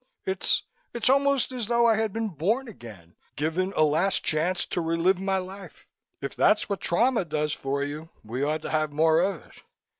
It's 0.25 0.63
it's 0.95 1.11
almost 1.11 1.51
as 1.51 1.67
though 1.67 1.85
I 1.85 1.95
had 1.95 2.11
been 2.11 2.29
born 2.29 2.67
again, 2.67 3.13
given 3.35 3.71
a 3.75 3.83
last 3.83 4.23
chance 4.23 4.65
to 4.65 4.81
relive 4.81 5.19
my 5.19 5.37
life. 5.37 5.85
If 6.21 6.35
that's 6.35 6.67
what 6.67 6.81
trauma 6.81 7.23
does 7.23 7.53
for 7.53 7.83
you, 7.83 8.09
we 8.23 8.41
ought 8.41 8.63
to 8.63 8.71
have 8.71 8.91
more 8.91 9.19
of 9.19 9.45
it." 9.45 9.61